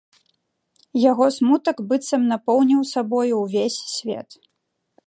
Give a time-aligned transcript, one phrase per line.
[1.11, 4.29] Яго смутак быццам напоўніў сабою ўвесь свет.